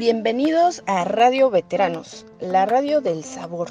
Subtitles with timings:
[0.00, 3.68] Bienvenidos a Radio Veteranos, la radio del sabor.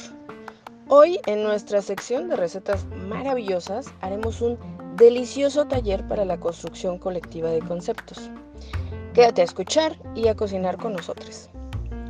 [0.88, 4.60] Hoy en nuestra sección de recetas maravillosas haremos un
[4.96, 8.30] delicioso taller para la construcción colectiva de conceptos.
[9.16, 11.50] Quédate a escuchar y a cocinar con nosotros.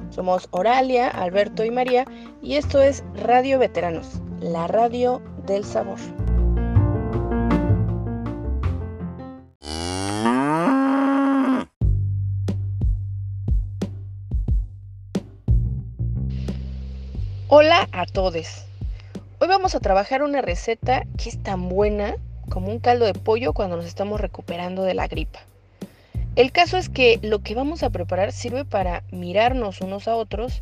[0.10, 2.04] Somos Oralia, Alberto y María
[2.42, 5.98] y esto es Radio Veteranos, la radio del sabor.
[17.52, 18.64] Hola a todos.
[19.39, 22.16] Hoy vamos a trabajar una receta que es tan buena
[22.48, 25.40] como un caldo de pollo cuando nos estamos recuperando de la gripa.
[26.36, 30.62] El caso es que lo que vamos a preparar sirve para mirarnos unos a otros,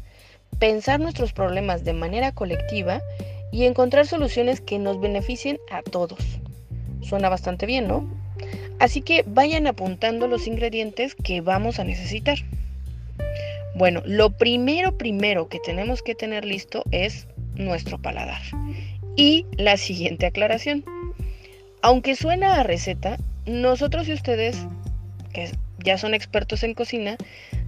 [0.60, 3.02] pensar nuestros problemas de manera colectiva
[3.52, 6.20] y encontrar soluciones que nos beneficien a todos.
[7.02, 8.10] Suena bastante bien, ¿no?
[8.80, 12.38] Así que vayan apuntando los ingredientes que vamos a necesitar.
[13.78, 18.42] Bueno, lo primero, primero que tenemos que tener listo es nuestro paladar.
[19.16, 20.84] Y la siguiente aclaración.
[21.84, 24.58] Aunque suena a receta, nosotros y ustedes,
[25.32, 25.52] que
[25.84, 27.18] ya son expertos en cocina,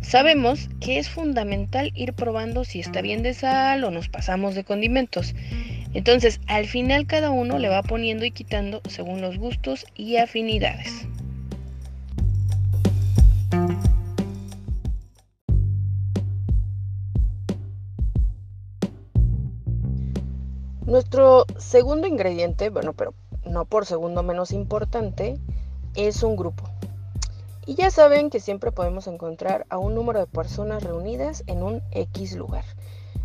[0.01, 4.63] sabemos que es fundamental ir probando si está bien de sal o nos pasamos de
[4.63, 5.35] condimentos.
[5.93, 11.08] Entonces, al final cada uno le va poniendo y quitando según los gustos y afinidades.
[20.89, 23.13] Nuestro segundo ingrediente, bueno, pero
[23.45, 25.37] no por segundo menos importante,
[25.93, 26.63] es un grupo.
[27.67, 31.83] Y ya saben que siempre podemos encontrar a un número de personas reunidas en un
[31.91, 32.63] X lugar.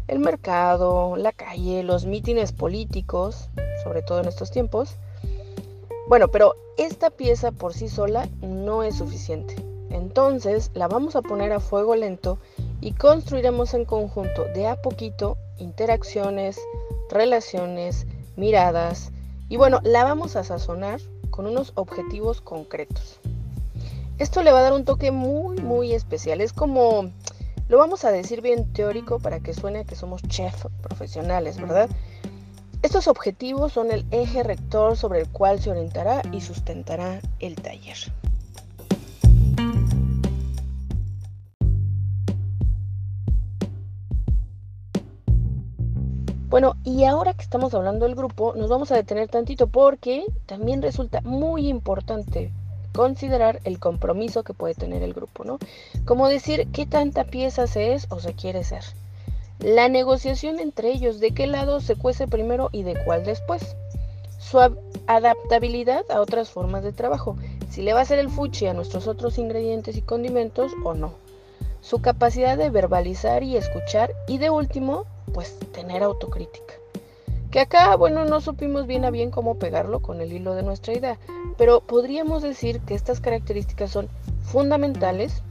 [0.08, 3.48] El mercado, la calle, los mítines políticos,
[3.82, 4.96] sobre todo en estos tiempos.
[6.06, 9.56] Bueno, pero esta pieza por sí sola no es suficiente.
[9.88, 12.39] Entonces la vamos a poner a fuego lento
[12.83, 16.60] y construiremos en conjunto de a poquito interacciones,
[17.10, 18.06] relaciones,
[18.36, 19.12] miradas
[19.48, 21.00] y bueno, la vamos a sazonar
[21.30, 23.20] con unos objetivos concretos.
[24.18, 27.10] Esto le va a dar un toque muy muy especial, es como
[27.68, 31.88] lo vamos a decir bien teórico para que suene que somos chef profesionales, ¿verdad?
[32.82, 37.96] Estos objetivos son el eje rector sobre el cual se orientará y sustentará el taller.
[46.54, 50.82] Bueno, y ahora que estamos hablando del grupo, nos vamos a detener tantito porque también
[50.82, 52.52] resulta muy importante
[52.94, 55.58] considerar el compromiso que puede tener el grupo, ¿no?
[56.04, 58.84] Como decir qué tanta pieza se es o se quiere ser.
[59.58, 63.74] La negociación entre ellos, de qué lado se cuece primero y de cuál después.
[64.38, 64.60] Su
[65.08, 67.36] adaptabilidad a otras formas de trabajo,
[67.68, 71.14] si le va a hacer el fuchi a nuestros otros ingredientes y condimentos o no.
[71.80, 76.74] Su capacidad de verbalizar y escuchar y de último, pues tener autocrítica.
[77.51, 80.95] Que acá, bueno, no supimos bien a bien cómo pegarlo con el hilo de nuestra
[80.95, 81.18] idea,
[81.57, 84.08] pero podríamos decir que estas características son
[84.42, 85.42] fundamentales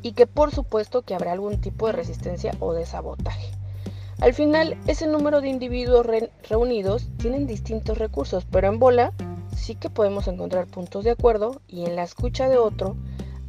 [0.00, 3.52] y que por supuesto que habrá algún tipo de resistencia o de sabotaje.
[4.20, 6.06] Al final, ese número de individuos
[6.48, 9.12] reunidos tienen distintos recursos, pero en bola
[9.56, 12.96] sí que podemos encontrar puntos de acuerdo y en la escucha de otro,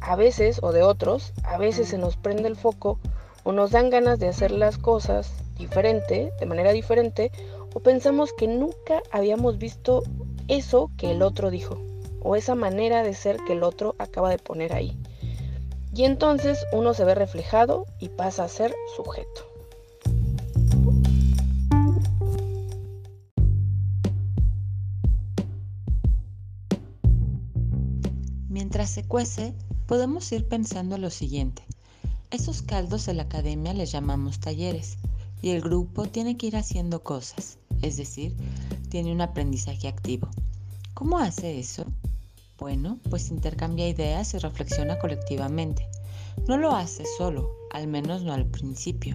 [0.00, 2.98] a veces o de otros, a veces se nos prende el foco
[3.44, 7.30] o nos dan ganas de hacer las cosas diferente, de manera diferente,
[7.74, 10.02] o pensamos que nunca habíamos visto
[10.48, 11.78] eso que el otro dijo,
[12.22, 14.98] o esa manera de ser que el otro acaba de poner ahí.
[15.94, 19.46] Y entonces uno se ve reflejado y pasa a ser sujeto.
[28.48, 29.52] Mientras se cuece,
[29.86, 31.62] podemos ir pensando lo siguiente.
[32.34, 34.98] Esos caldos en la academia les llamamos talleres
[35.40, 38.34] y el grupo tiene que ir haciendo cosas, es decir,
[38.88, 40.26] tiene un aprendizaje activo.
[40.94, 41.84] ¿Cómo hace eso?
[42.58, 45.86] Bueno, pues intercambia ideas y reflexiona colectivamente.
[46.48, 49.14] No lo hace solo, al menos no al principio.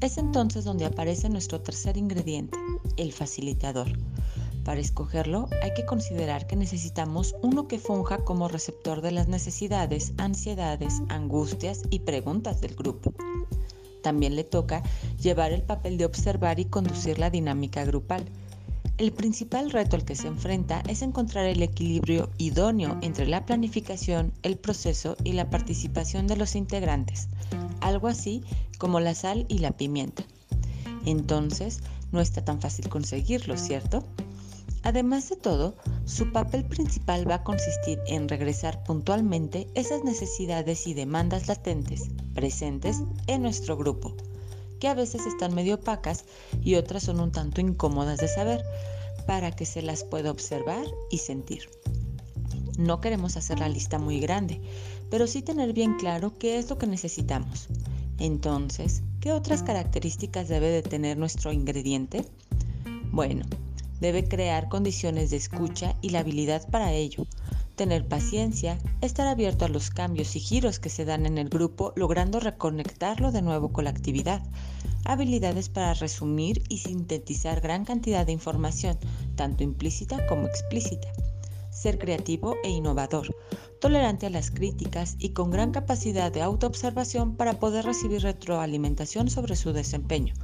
[0.00, 2.56] Es entonces donde aparece nuestro tercer ingrediente,
[2.96, 3.88] el facilitador.
[4.68, 10.12] Para escogerlo hay que considerar que necesitamos uno que funja como receptor de las necesidades,
[10.18, 13.14] ansiedades, angustias y preguntas del grupo.
[14.02, 14.82] También le toca
[15.18, 18.26] llevar el papel de observar y conducir la dinámica grupal.
[18.98, 24.34] El principal reto al que se enfrenta es encontrar el equilibrio idóneo entre la planificación,
[24.42, 27.28] el proceso y la participación de los integrantes,
[27.80, 28.42] algo así
[28.76, 30.24] como la sal y la pimienta.
[31.06, 31.80] Entonces,
[32.12, 34.04] no está tan fácil conseguirlo, ¿cierto?
[34.82, 35.76] Además de todo,
[36.08, 43.02] Su papel principal va a consistir en regresar puntualmente esas necesidades y demandas latentes presentes
[43.26, 44.14] en nuestro grupo,
[44.80, 46.24] que a veces están medio opacas
[46.62, 48.64] y otras son un tanto incómodas de saber,
[49.26, 51.68] para que se las pueda observar y sentir.
[52.78, 54.62] No queremos hacer la lista muy grande,
[55.10, 57.68] pero sí tener bien claro qué es lo que necesitamos.
[58.18, 62.24] Entonces, ¿qué otras características debe de tener nuestro ingrediente?
[63.12, 63.44] Bueno,
[64.00, 67.26] debe crear condiciones de escucha y la habilidad para ello,
[67.78, 71.92] tener paciencia, estar abierto a los cambios y giros que se dan en el grupo,
[71.94, 74.42] logrando reconectarlo de nuevo con la actividad,
[75.04, 78.98] habilidades para resumir y sintetizar gran cantidad de información,
[79.36, 81.08] tanto implícita como explícita,
[81.70, 83.36] ser creativo e innovador,
[83.80, 89.54] tolerante a las críticas y con gran capacidad de autoobservación para poder recibir retroalimentación sobre
[89.54, 90.34] su desempeño,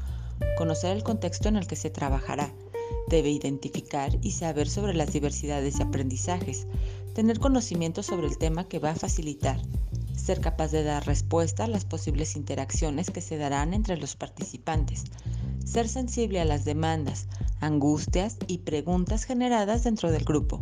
[0.57, 2.53] conocer el contexto en el que se trabajará,
[3.09, 6.67] debe identificar y saber sobre las diversidades de aprendizajes,
[7.15, 9.61] tener conocimiento sobre el tema que va a facilitar,
[10.17, 15.05] ser capaz de dar respuesta a las posibles interacciones que se darán entre los participantes,
[15.65, 17.29] ser sensible a las demandas,
[17.61, 20.61] angustias y preguntas generadas dentro del grupo.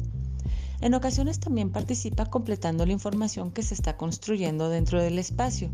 [0.81, 5.71] En ocasiones también participa completando la información que se está construyendo dentro del espacio,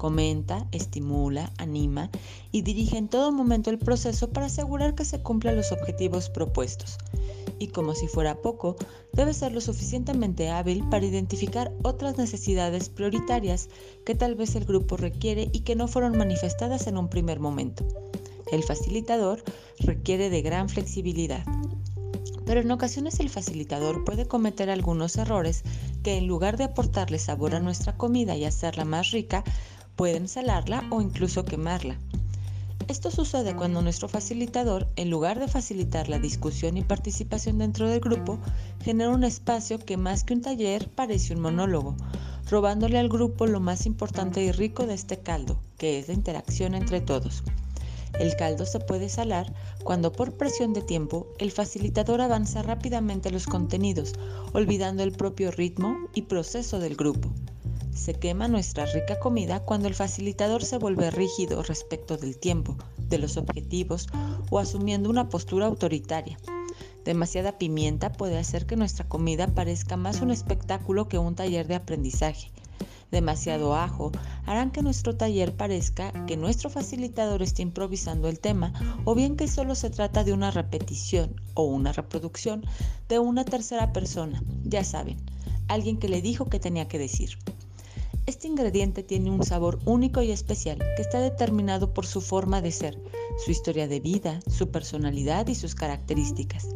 [0.00, 2.08] comenta, estimula, anima
[2.52, 6.96] y dirige en todo momento el proceso para asegurar que se cumplan los objetivos propuestos.
[7.58, 8.76] Y como si fuera poco,
[9.12, 13.68] debe ser lo suficientemente hábil para identificar otras necesidades prioritarias
[14.06, 17.86] que tal vez el grupo requiere y que no fueron manifestadas en un primer momento.
[18.50, 19.44] El facilitador
[19.80, 21.44] requiere de gran flexibilidad.
[22.46, 25.62] Pero en ocasiones el facilitador puede cometer algunos errores
[26.02, 29.44] que en lugar de aportarle sabor a nuestra comida y hacerla más rica,
[29.96, 31.98] pueden salarla o incluso quemarla.
[32.88, 38.00] Esto sucede cuando nuestro facilitador, en lugar de facilitar la discusión y participación dentro del
[38.00, 38.40] grupo,
[38.82, 41.94] genera un espacio que más que un taller parece un monólogo,
[42.50, 46.74] robándole al grupo lo más importante y rico de este caldo, que es la interacción
[46.74, 47.44] entre todos.
[48.18, 49.54] El caldo se puede salar
[49.84, 54.14] cuando por presión de tiempo el facilitador avanza rápidamente los contenidos,
[54.52, 57.28] olvidando el propio ritmo y proceso del grupo.
[57.94, 63.18] Se quema nuestra rica comida cuando el facilitador se vuelve rígido respecto del tiempo, de
[63.18, 64.06] los objetivos
[64.50, 66.38] o asumiendo una postura autoritaria.
[67.04, 71.74] Demasiada pimienta puede hacer que nuestra comida parezca más un espectáculo que un taller de
[71.74, 72.50] aprendizaje.
[73.10, 74.12] Demasiado ajo
[74.46, 78.72] harán que nuestro taller parezca que nuestro facilitador está improvisando el tema
[79.04, 82.64] o bien que solo se trata de una repetición o una reproducción
[83.08, 85.16] de una tercera persona, ya saben,
[85.66, 87.36] alguien que le dijo que tenía que decir.
[88.30, 92.70] Este ingrediente tiene un sabor único y especial que está determinado por su forma de
[92.70, 92.96] ser,
[93.44, 96.68] su historia de vida, su personalidad y sus características.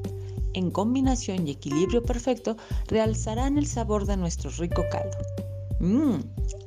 [0.53, 2.57] En combinación y equilibrio perfecto,
[2.89, 5.17] realzarán el sabor de nuestro rico caldo.
[5.79, 6.25] Mmm,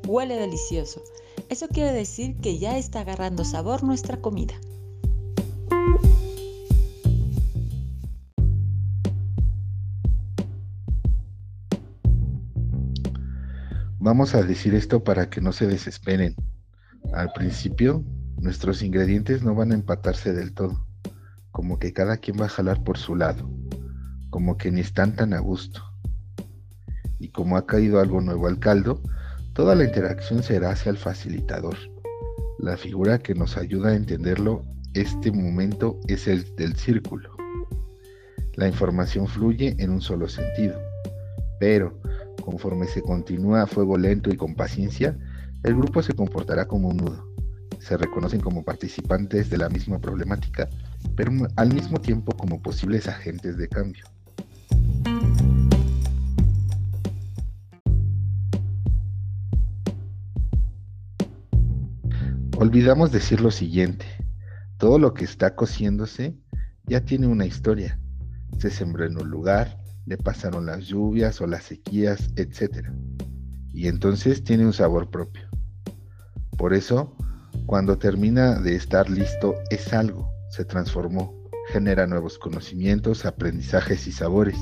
[0.07, 1.01] huele delicioso.
[1.50, 4.54] Eso quiere decir que ya está agarrando sabor nuestra comida.
[14.07, 16.33] Vamos a decir esto para que no se desesperen.
[17.12, 18.06] Al principio,
[18.39, 20.88] nuestros ingredientes no van a empatarse del todo,
[21.51, 23.51] como que cada quien va a jalar por su lado,
[24.30, 25.84] como que ni están tan a gusto.
[27.20, 29.01] Y como ha caído algo nuevo al caldo,
[29.51, 31.75] toda la interacción será hacia el facilitador.
[32.60, 37.36] La figura que nos ayuda a entenderlo este momento es el del círculo.
[38.53, 40.79] La información fluye en un solo sentido,
[41.60, 42.00] pero
[42.41, 45.17] Conforme se continúa a fuego lento y con paciencia,
[45.63, 47.27] el grupo se comportará como un nudo.
[47.79, 50.70] Se reconocen como participantes de la misma problemática,
[51.15, 54.06] pero al mismo tiempo como posibles agentes de cambio.
[62.60, 64.06] Olvidamos decir lo siguiente,
[64.77, 66.36] todo lo que está cociéndose
[66.86, 68.00] ya tiene una historia.
[68.58, 72.87] Se sembró en un lugar, le pasaron las lluvias o las sequías, etc.
[73.73, 75.47] Y entonces tiene un sabor propio.
[76.57, 77.15] Por eso,
[77.65, 81.35] cuando termina de estar listo, es algo, se transformó,
[81.67, 84.57] genera nuevos conocimientos, aprendizajes y sabores.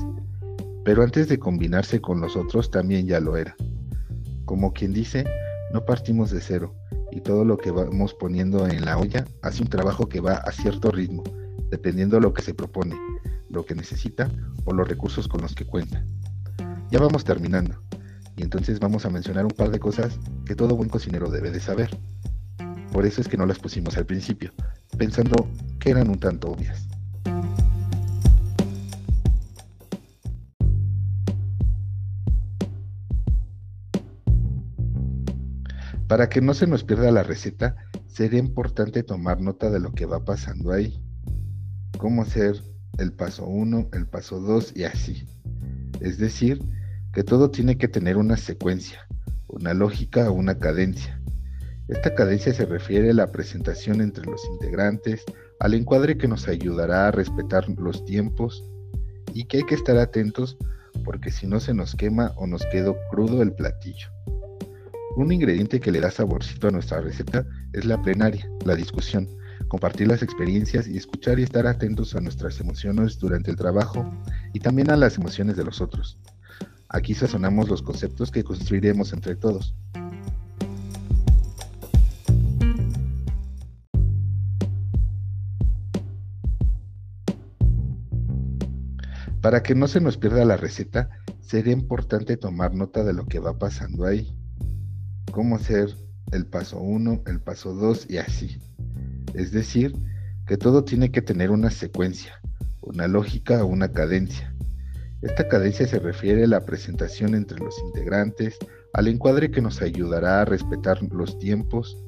[0.84, 3.54] Pero antes de combinarse con los otros también ya lo era.
[4.46, 5.24] Como quien dice,
[5.72, 6.74] no partimos de cero
[7.12, 10.50] y todo lo que vamos poniendo en la olla hace un trabajo que va a
[10.50, 11.22] cierto ritmo,
[11.70, 12.96] dependiendo de lo que se propone
[13.50, 14.30] lo que necesita
[14.64, 16.04] o los recursos con los que cuenta.
[16.90, 17.82] Ya vamos terminando,
[18.36, 21.60] y entonces vamos a mencionar un par de cosas que todo buen cocinero debe de
[21.60, 21.90] saber.
[22.92, 24.52] Por eso es que no las pusimos al principio,
[24.96, 25.48] pensando
[25.80, 26.86] que eran un tanto obvias.
[36.08, 37.74] Para que no se nos pierda la receta,
[38.06, 41.02] sería importante tomar nota de lo que va pasando ahí.
[41.98, 42.62] Cómo hacer
[42.98, 45.26] el paso 1, el paso 2 y así.
[46.00, 46.62] Es decir,
[47.12, 49.06] que todo tiene que tener una secuencia,
[49.48, 51.20] una lógica o una cadencia.
[51.88, 55.24] Esta cadencia se refiere a la presentación entre los integrantes,
[55.60, 58.64] al encuadre que nos ayudará a respetar los tiempos
[59.32, 60.56] y que hay que estar atentos
[61.04, 64.08] porque si no se nos quema o nos quedó crudo el platillo.
[65.16, 69.28] Un ingrediente que le da saborcito a nuestra receta es la plenaria, la discusión,
[69.68, 74.08] compartir las experiencias y escuchar y estar atentos a nuestras emociones durante el trabajo
[74.52, 76.18] y también a las emociones de los otros.
[76.88, 79.74] Aquí sazonamos los conceptos que construiremos entre todos.
[89.40, 91.08] Para que no se nos pierda la receta,
[91.40, 94.36] sería importante tomar nota de lo que va pasando ahí.
[95.30, 95.94] Cómo hacer
[96.32, 98.58] el paso 1, el paso 2 y así.
[99.36, 99.94] Es decir,
[100.46, 102.40] que todo tiene que tener una secuencia,
[102.80, 104.54] una lógica o una cadencia.
[105.20, 108.56] Esta cadencia se refiere a la presentación entre los integrantes,
[108.94, 111.98] al encuadre que nos ayudará a respetar los tiempos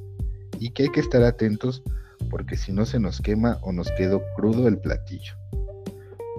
[0.59, 1.83] y que hay que estar atentos
[2.31, 5.35] porque si no se nos quema o nos quedó crudo el platillo.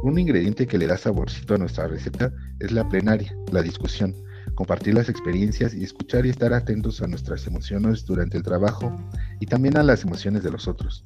[0.01, 4.15] Un ingrediente que le da saborcito a nuestra receta es la plenaria, la discusión,
[4.59, 8.93] compartir las experiencias y escuchar y estar atentos a nuestras emociones durante el trabajo
[9.39, 11.05] y también a las emociones de los otros.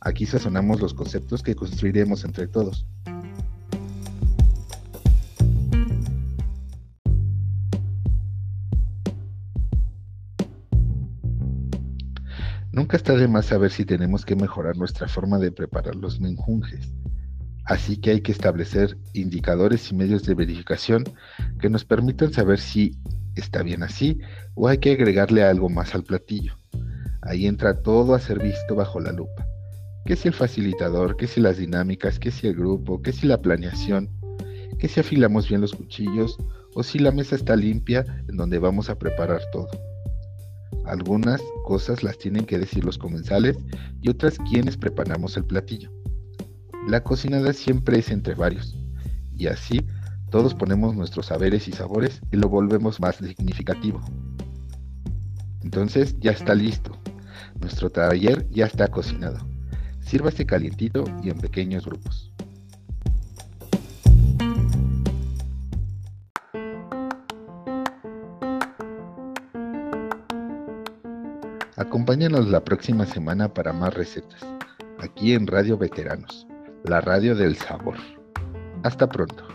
[0.00, 2.86] Aquí sazonamos los conceptos que construiremos entre todos.
[12.70, 16.92] Nunca está de más saber si tenemos que mejorar nuestra forma de preparar los menjunjes.
[17.64, 21.04] Así que hay que establecer indicadores y medios de verificación
[21.60, 22.98] que nos permitan saber si
[23.36, 24.20] está bien así
[24.54, 26.56] o hay que agregarle algo más al platillo.
[27.22, 29.46] Ahí entra todo a ser visto bajo la lupa.
[30.04, 31.16] ¿Qué si el facilitador?
[31.16, 32.18] ¿Qué si las dinámicas?
[32.18, 33.00] ¿Qué si el grupo?
[33.00, 34.10] ¿Qué si la planeación?
[34.78, 36.36] ¿Qué si afilamos bien los cuchillos?
[36.74, 39.68] ¿O si la mesa está limpia en donde vamos a preparar todo?
[40.84, 43.56] Algunas cosas las tienen que decir los comensales
[44.02, 45.90] y otras quienes preparamos el platillo.
[46.86, 48.76] La cocinada siempre es entre varios,
[49.34, 49.80] y así
[50.30, 54.02] todos ponemos nuestros saberes y sabores y lo volvemos más significativo.
[55.62, 56.92] Entonces ya está listo.
[57.58, 59.38] Nuestro taller ya está cocinado.
[60.00, 62.30] Sírvase calientito y en pequeños grupos.
[71.76, 74.44] Acompáñanos la próxima semana para más recetas,
[74.98, 76.43] aquí en Radio Veteranos
[76.84, 77.96] la radio del sabor.
[78.82, 79.53] Hasta pronto.